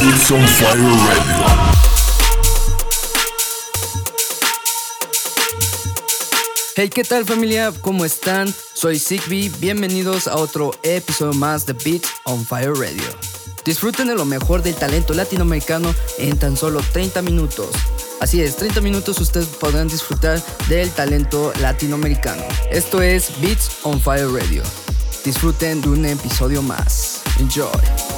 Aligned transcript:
It's 0.00 0.30
on 0.30 0.40
fire 0.46 0.78
radio. 0.78 1.46
Hey, 6.76 6.88
¿qué 6.88 7.02
tal 7.02 7.24
familia? 7.24 7.72
¿Cómo 7.80 8.04
están? 8.04 8.54
Soy 8.74 9.00
Sigby, 9.00 9.48
bienvenidos 9.58 10.28
a 10.28 10.36
otro 10.36 10.70
episodio 10.84 11.32
más 11.32 11.66
de 11.66 11.72
Beats 11.72 12.08
on 12.24 12.46
Fire 12.46 12.74
Radio. 12.74 13.02
Disfruten 13.64 14.06
de 14.06 14.14
lo 14.14 14.24
mejor 14.24 14.62
del 14.62 14.76
talento 14.76 15.14
latinoamericano 15.14 15.92
en 16.18 16.38
tan 16.38 16.56
solo 16.56 16.80
30 16.92 17.22
minutos. 17.22 17.70
Así 18.20 18.40
es, 18.40 18.54
30 18.56 18.80
minutos 18.80 19.20
ustedes 19.20 19.48
podrán 19.48 19.88
disfrutar 19.88 20.40
del 20.68 20.90
talento 20.90 21.52
latinoamericano. 21.60 22.44
Esto 22.70 23.02
es 23.02 23.32
Beats 23.40 23.78
on 23.82 24.00
Fire 24.00 24.28
Radio. 24.28 24.62
Disfruten 25.24 25.80
de 25.80 25.88
un 25.88 26.06
episodio 26.06 26.62
más. 26.62 27.22
Enjoy. 27.40 28.17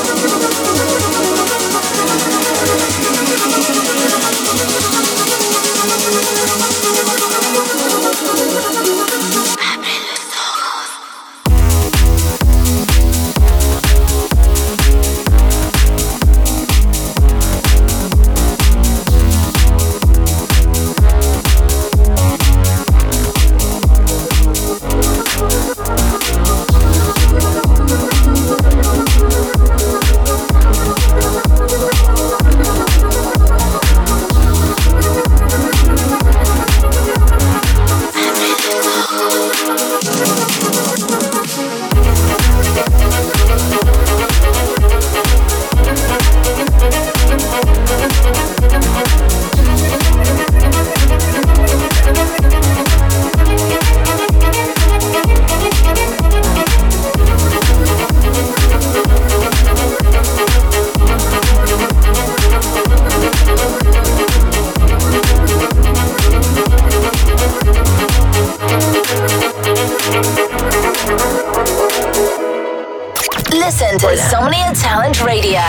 Listen 73.61 73.99
to 73.99 74.17
Somnia 74.17 74.73
Talent 74.73 75.21
Radio. 75.21 75.61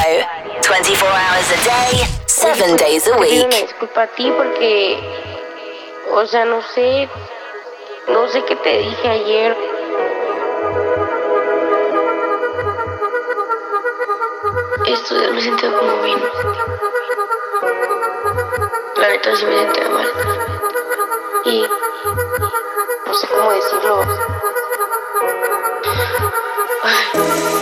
24 0.62 1.08
hours 1.08 1.50
a 1.52 1.58
day, 1.62 2.06
7 2.26 2.76
days 2.78 3.06
a 3.06 3.18
week. 3.18 3.44
una 3.44 3.56
disculpa 3.56 4.04
a 4.04 4.06
ti 4.06 4.32
porque, 4.34 4.96
o 6.10 6.24
sea, 6.24 6.46
no 6.46 6.62
sé, 6.74 7.06
no 8.08 8.26
sé 8.28 8.42
qué 8.46 8.56
te 8.56 8.78
dije 8.78 9.08
ayer. 9.08 9.56
Estos 14.86 15.20
días 15.20 15.32
me 15.32 15.38
he 15.38 15.42
sentido 15.42 15.78
como 15.78 16.02
bien. 16.02 16.18
La 18.96 19.08
neta 19.08 19.36
sí 19.36 19.44
me 19.44 19.58
sentía 19.58 19.88
mal. 19.90 20.08
Y 21.44 21.68
no 23.06 23.14
sé 23.14 23.26
cómo 23.28 23.52
decirlo. 23.52 24.32
Solamente 26.82 27.61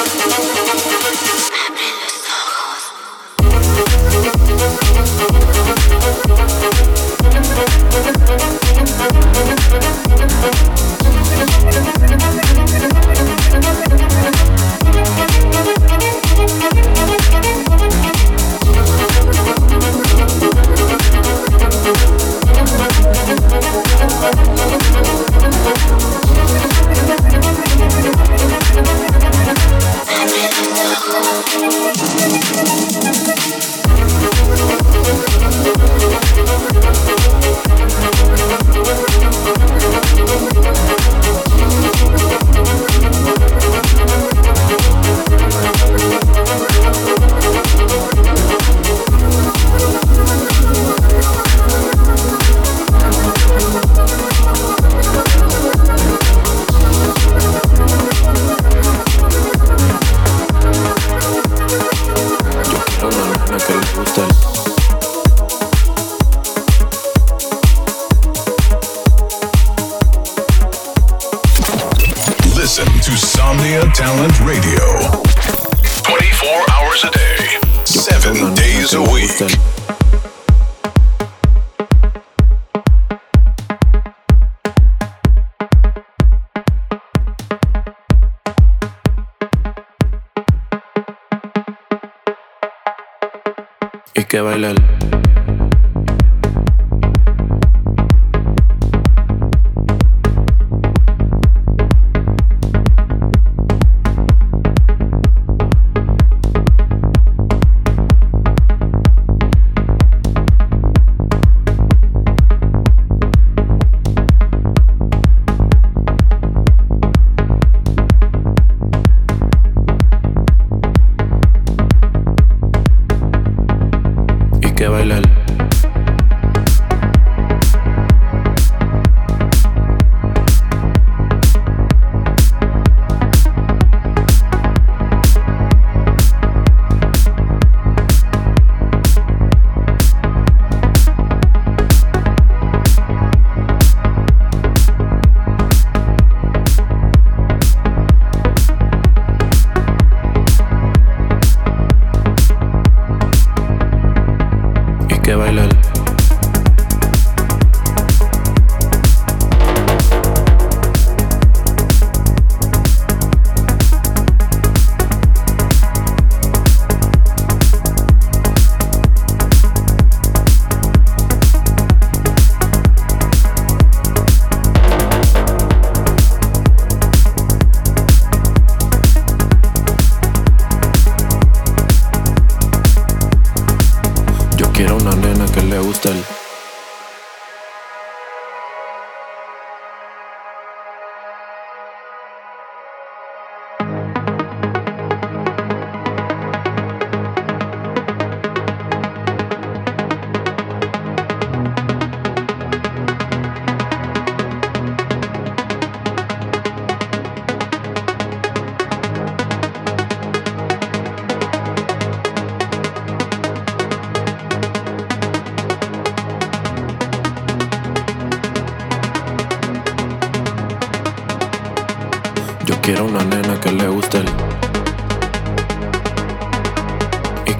que 94.31 94.39
bailar. 94.39 95.00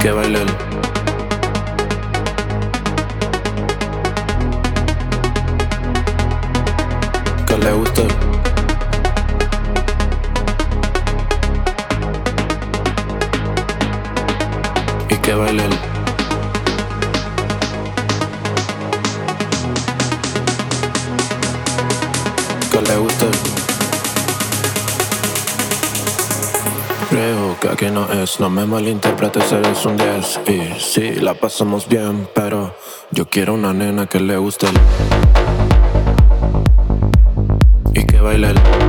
que 0.02 0.12
bailar. 0.12 0.48
Que 7.46 7.58
le 7.58 7.72
guste. 7.74 8.08
Y 15.10 15.16
que 15.18 15.36
bailar. 15.36 15.91
No 28.22 28.52
me 28.52 28.68
malinterpretes, 28.68 29.52
eres 29.52 29.84
un 29.84 29.98
10. 29.98 30.42
Y 30.48 30.80
sí, 30.80 31.16
la 31.16 31.34
pasamos 31.34 31.88
bien, 31.88 32.30
pero 32.36 32.76
yo 33.10 33.28
quiero 33.28 33.56
una 33.56 33.74
nena 33.74 34.06
que 34.06 34.20
le 34.20 34.38
guste 34.38 34.68
el. 34.68 34.80
Y 37.96 38.06
que 38.06 38.20
baile 38.20 38.52
el. 38.52 38.81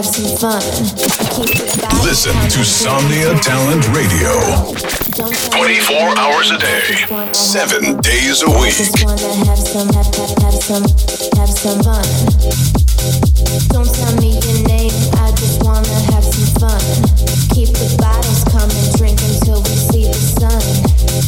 Have 0.00 0.14
some 0.16 0.32
fun. 0.40 0.62
Keep 1.36 1.60
the 1.60 1.68
vibes 1.76 2.04
Listen 2.08 2.32
to 2.32 2.64
Somnia 2.64 3.36
Talent 3.44 3.84
Radio. 3.92 4.32
Don't 5.12 5.36
tell 5.52 5.60
me 5.60 5.76
24 5.76 6.16
hours 6.16 6.48
a 6.50 6.56
I 6.56 6.64
day, 6.64 6.80
just 6.88 7.10
wanna 7.10 7.26
have 7.26 7.36
seven 7.36 8.00
days 8.00 8.40
a 8.40 8.48
I 8.48 8.60
week. 8.64 8.72
just 8.80 8.96
wanna 9.04 9.28
have 9.44 9.60
some, 9.60 9.92
have, 9.92 10.08
have, 10.16 10.32
have 10.40 10.56
some, 10.56 10.84
have 11.36 11.52
some 11.52 11.84
fun. 11.84 12.08
Don't 13.76 13.92
tell 13.92 14.14
me 14.24 14.40
your 14.40 14.60
name, 14.72 14.96
I 15.20 15.36
just 15.36 15.60
wanna 15.68 15.98
have 16.16 16.24
some 16.24 16.48
fun. 16.56 16.80
Keep 17.52 17.76
the 17.76 17.92
bottles 18.00 18.40
coming, 18.48 18.86
drink 18.96 19.20
until 19.20 19.60
we 19.60 19.74
see 19.92 20.08
the 20.08 20.16
sun. 20.16 20.64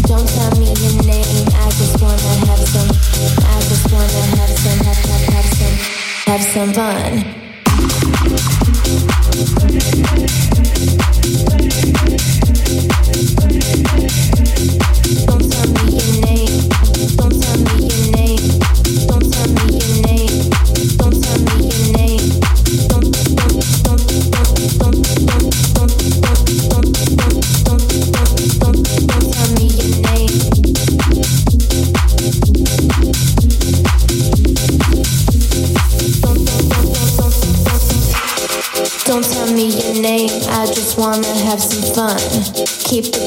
Don't 0.09 0.25
tell 0.33 0.53
me 0.57 0.73
your 0.81 0.97
name, 1.05 1.45
I 1.61 1.69
just 1.77 2.01
wanna 2.01 2.33
have 2.49 2.63
some, 2.73 2.89
I 2.89 3.57
just 3.69 3.85
wanna 3.93 4.23
have 4.41 4.55
some, 4.65 4.81
have, 4.81 5.03
have, 5.13 5.25
have 5.29 5.49
some, 5.61 5.77
have 6.25 6.43
some 6.57 6.73
fun. 6.73 7.42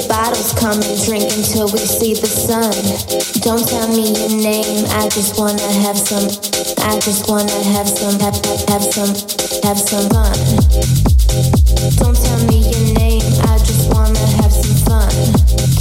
The 0.08 0.14
bottles 0.14 0.54
coming, 0.54 0.96
drink 1.06 1.26
until 1.34 1.66
we 1.72 1.80
see 1.80 2.14
the 2.14 2.28
sun. 2.28 2.74
Don't 3.42 3.66
tell 3.68 3.88
me 3.90 4.14
your 4.14 4.34
name. 4.42 4.86
I 4.98 5.10
just 5.10 5.38
wanna 5.38 5.62
have 5.86 5.98
some. 5.98 6.26
I 6.86 7.00
just 7.00 7.30
wanna 7.30 7.60
have 7.74 7.88
some. 7.88 8.20
Have 8.20 8.38
have, 8.46 8.62
have 8.70 8.86
some. 8.86 9.14
Have 9.64 9.80
some 9.80 10.06
fun. 10.10 10.36
Don't 11.98 12.18
tell 12.18 12.42
me 12.50 12.66
your 12.66 12.86
name. 12.98 13.26
I 13.50 13.58
just 13.62 13.90
wanna 13.94 14.26
have 14.42 14.52
some 14.52 14.78
fun. 14.86 15.12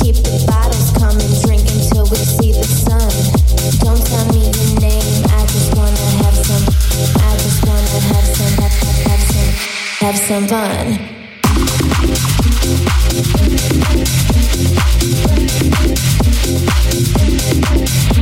Keep 0.01 0.17
the 0.25 0.45
bottles 0.47 0.91
coming, 0.97 1.33
drink 1.45 1.65
until 1.69 2.05
we 2.09 2.21
see 2.21 2.53
the 2.53 2.65
sun. 2.65 3.11
Don't 3.85 4.01
tell 4.05 4.27
me 4.33 4.47
your 4.47 4.81
name. 4.81 5.25
I 5.33 5.43
just 5.49 5.75
wanna 5.77 6.07
have 6.25 6.37
some. 6.39 6.65
I 7.19 7.31
just 7.41 7.61
wanna 7.67 7.99
have 8.13 8.29
some. 8.37 8.53
Have, 8.63 8.77
have, 8.85 8.99
have 9.09 9.23
some. 9.33 9.51
Have 10.07 10.19
some 10.19 10.47
fun. 10.49 11.14
Thank 13.17 13.69
you. 18.09 18.14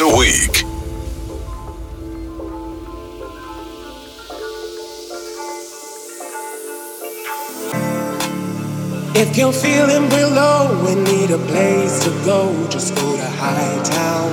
A 0.00 0.16
week. 0.16 0.64
If 9.14 9.36
you're 9.36 9.52
feeling 9.52 10.08
real 10.08 10.30
low 10.30 10.86
and 10.86 11.04
need 11.04 11.30
a 11.30 11.38
place 11.38 12.02
to 12.04 12.10
go, 12.24 12.66
just 12.68 12.94
go 12.94 13.16
to 13.16 13.30
High 13.42 13.82
Town. 13.82 14.30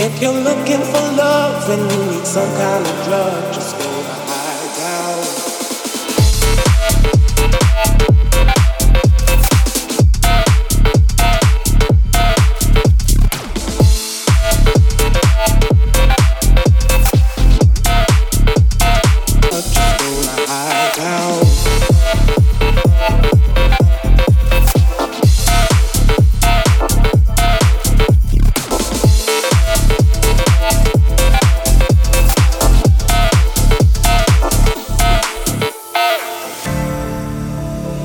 If 0.00 0.20
you're 0.20 0.32
looking 0.32 0.80
for 0.80 1.04
love 1.14 1.70
and 1.70 1.82
you 1.92 2.12
need 2.12 2.26
some 2.26 2.50
kind 2.56 2.84
of 2.84 3.04
drug, 3.04 3.61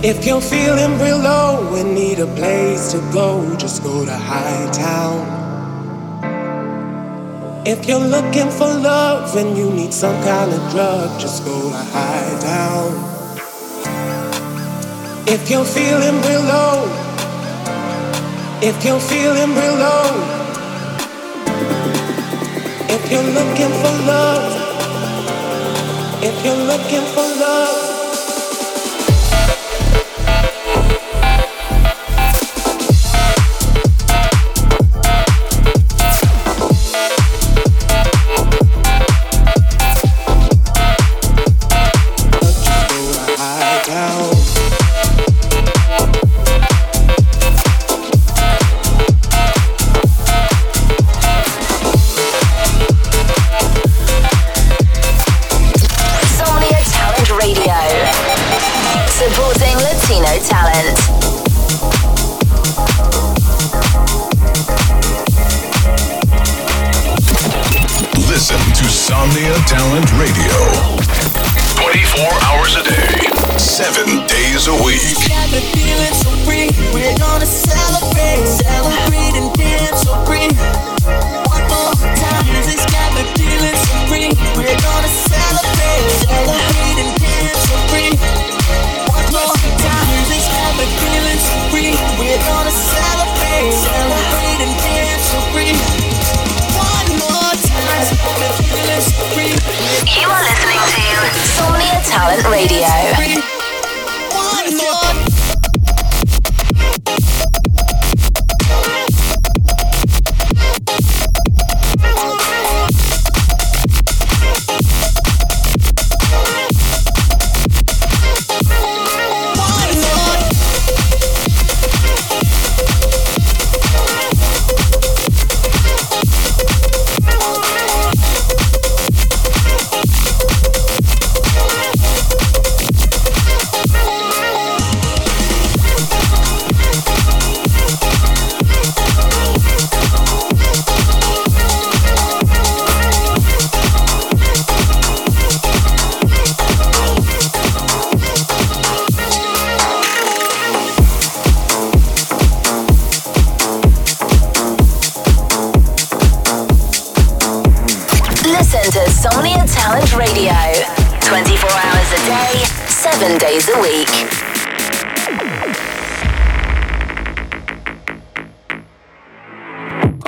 If 0.04 0.28
you're 0.28 0.42
feeling 0.42 1.00
real 1.00 1.18
low 1.18 1.74
and 1.74 1.96
need 1.96 2.20
a 2.20 2.28
place 2.28 2.92
to 2.92 3.00
go, 3.12 3.56
just 3.58 3.82
go 3.82 4.06
to 4.06 4.14
Hightown. 4.14 5.26
If 7.66 7.88
you're 7.88 8.08
looking 8.08 8.52
for 8.52 8.68
love 8.68 9.36
and 9.36 9.58
you 9.58 9.72
need 9.72 9.92
some 9.92 10.14
kind 10.24 10.54
of 10.54 10.70
drug, 10.70 11.20
just 11.20 11.44
go 11.46 11.72
to 11.72 11.76
Hightown. 11.76 12.94
If 15.28 15.50
you're 15.50 15.66
feeling 15.66 16.22
real 16.30 16.44
low, 16.44 16.86
if 18.62 18.78
you're 18.86 19.00
feeling 19.00 19.56
real 19.56 19.78
low, 19.82 20.14
if 22.88 23.12
you're 23.12 23.32
looking 23.34 23.74
for 23.82 23.94
love, 24.06 24.46
if 26.22 26.46
you're 26.46 26.64
looking 26.72 27.06
for 27.16 27.26
love. 27.42 27.77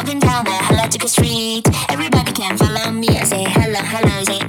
walking 0.09 0.19
down 0.19 0.43
the 0.43 0.73
electrical 0.73 1.07
street. 1.07 1.67
Everybody 1.89 2.31
can 2.31 2.57
follow 2.57 2.91
me. 2.91 3.09
I 3.09 3.23
say 3.25 3.43
hello, 3.43 3.79
hello, 3.79 4.23
say 4.23 4.48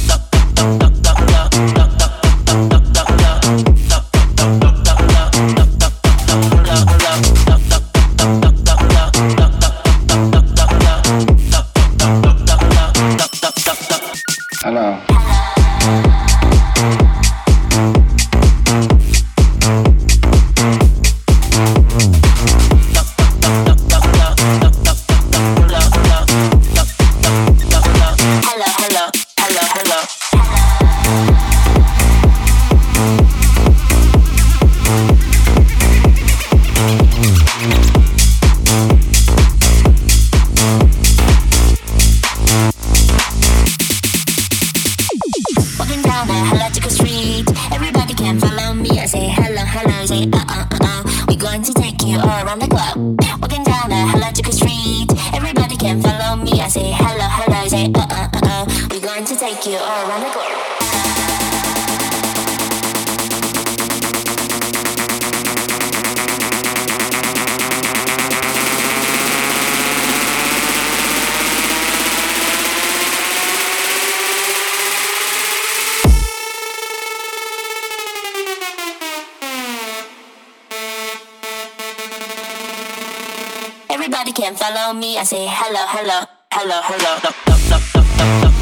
Everybody 84.03 84.31
can 84.33 84.55
follow 84.55 84.93
me. 84.93 85.15
I 85.19 85.23
say 85.23 85.45
hello, 85.47 85.85
hello, 85.85 86.25
hello, 86.51 86.81
hello. 86.81 87.19
hello, 87.21 87.77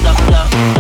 hello, 0.04 0.44
hello 0.52 0.79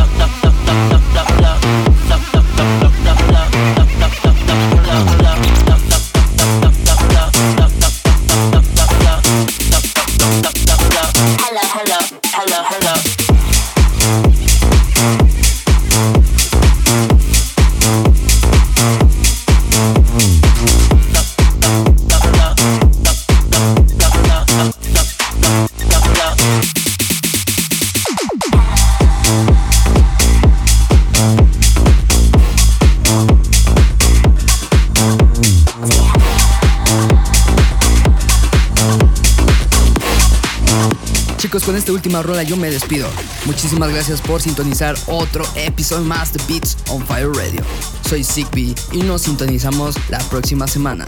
última 42.09 42.23
rola 42.23 42.41
yo 42.41 42.57
me 42.57 42.71
despido. 42.71 43.07
Muchísimas 43.45 43.91
gracias 43.91 44.19
por 44.19 44.41
sintonizar 44.41 44.95
otro 45.05 45.45
episodio 45.53 46.05
más 46.05 46.33
de 46.33 46.41
Beats 46.47 46.75
on 46.89 47.05
Fire 47.05 47.29
Radio. 47.31 47.61
Soy 48.09 48.23
Zigbee 48.23 48.73
y 48.93 49.03
nos 49.03 49.21
sintonizamos 49.21 49.95
la 50.09 50.17
próxima 50.17 50.67
semana. 50.67 51.05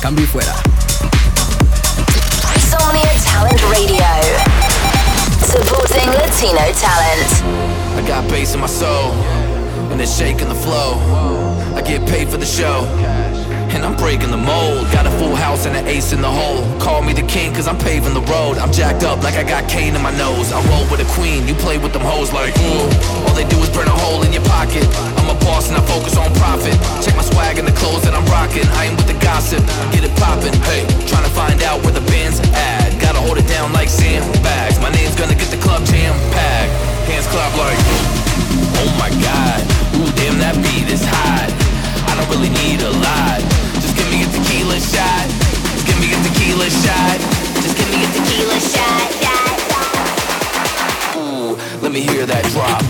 Cambio 0.00 0.24
y 0.24 0.28
fuera. 0.28 0.54
Insomnia 2.54 3.12
Talent 3.22 3.60
Radio. 3.68 4.02
Supporting 5.42 6.08
Latino 6.08 6.58
talent. 6.80 7.98
I 7.98 8.08
got 8.08 8.26
bass 8.30 8.54
in 8.54 8.60
my 8.62 8.66
soul, 8.66 9.12
and 9.92 10.00
it's 10.00 10.16
shaking 10.16 10.48
the 10.48 10.54
flow. 10.54 10.96
I 11.76 11.82
get 11.82 12.08
paid 12.08 12.30
for 12.30 12.38
the 12.38 12.46
show, 12.46 12.86
and 13.74 13.84
I'm 13.84 13.96
breaking 13.96 14.30
the 14.30 14.40
mold. 14.40 14.90
Got 14.92 15.06
a 15.06 15.10
full 15.18 15.34
house 15.34 15.66
and 15.66 15.76
an 15.76 15.86
ace 15.86 16.12
in 16.12 16.20
the 16.20 16.30
hole. 16.30 16.64
Call 16.78 17.02
me 17.02 17.12
the 17.12 17.26
king, 17.26 17.52
cause 17.52 17.66
I'm 17.68 17.78
paving 17.78 18.14
the 18.14 18.24
road. 18.32 18.58
I'm 18.58 18.72
jacked 18.72 19.02
up 19.04 19.22
like 19.22 19.34
I 19.34 19.44
got 19.44 19.68
cane 19.68 19.94
in 19.94 20.02
my 20.02 20.14
nose. 20.16 20.52
I 20.52 20.58
roll 20.70 20.86
with 20.90 21.00
a 21.00 21.08
queen, 21.14 21.46
you 21.46 21.54
play 21.54 21.78
with 21.78 21.92
them 21.92 22.02
hoes 22.02 22.32
like, 22.32 22.56
ooh. 22.58 22.88
All 23.26 23.34
they 23.34 23.46
do 23.48 23.58
is 23.62 23.70
burn 23.70 23.86
a 23.86 23.96
hole 24.06 24.22
in 24.22 24.32
your 24.32 24.44
pocket. 24.44 24.84
I'm 25.18 25.28
a 25.30 25.38
boss 25.44 25.68
and 25.68 25.76
I 25.76 25.82
focus 25.86 26.16
on 26.16 26.32
profit. 26.40 26.74
Check 27.04 27.16
my 27.16 27.22
swag 27.22 27.58
and 27.58 27.66
the 27.66 27.76
clothes 27.76 28.02
that 28.02 28.14
I'm 28.14 28.26
rocking. 28.26 28.66
I 28.80 28.90
ain't 28.90 28.96
with 28.96 29.08
the 29.08 29.18
gossip, 29.22 29.62
get 29.92 30.04
it 30.04 30.14
poppin'. 30.16 30.54
Hey, 30.66 30.86
trying 31.06 31.24
to 31.24 31.34
find 31.36 31.62
out 31.62 31.82
where 31.84 31.92
the 31.92 32.04
band's 32.10 32.40
at. 32.54 32.96
Gotta 33.00 33.20
hold 33.20 33.38
it 33.38 33.48
down 33.48 33.72
like 33.72 33.88
sandbags. 33.88 34.80
My 34.80 34.90
name's 34.90 35.16
gonna 35.16 35.36
get 35.36 35.48
the 35.52 35.60
club 35.60 35.84
jam 35.86 36.14
packed. 36.32 36.72
Hands 37.08 37.26
clap 37.28 37.52
like, 37.56 37.78
oh 38.82 38.90
my 38.98 39.10
god. 39.20 39.60
Ooh, 40.00 40.10
damn, 40.16 40.38
that 40.40 40.56
beat 40.64 40.88
is 40.88 41.04
hot. 41.04 41.50
I 42.08 42.16
don't 42.16 42.28
really 42.30 42.50
need 42.50 42.80
a 42.82 42.90
lot. 42.98 43.59
Tequila 44.70 44.80
shot. 44.80 45.28
Just 45.72 45.86
give 45.86 46.00
me 46.00 46.12
a 46.12 46.22
tequila 46.22 46.70
shot. 46.70 47.18
Just 47.62 47.76
give 47.76 47.88
me 47.90 48.04
a 48.04 48.08
tequila 48.12 48.60
shot. 48.60 49.08
Ooh, 51.16 51.56
let 51.82 51.92
me 51.92 52.00
hear 52.00 52.26
that 52.26 52.44
drop. 52.52 52.89